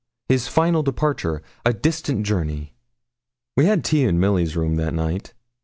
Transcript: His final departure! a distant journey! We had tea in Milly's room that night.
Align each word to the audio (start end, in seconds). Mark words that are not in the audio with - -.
His 0.27 0.47
final 0.47 0.81
departure! 0.81 1.43
a 1.63 1.73
distant 1.73 2.25
journey! 2.25 2.73
We 3.55 3.65
had 3.67 3.85
tea 3.85 4.05
in 4.05 4.19
Milly's 4.19 4.57
room 4.57 4.77
that 4.77 4.95
night. 4.95 5.35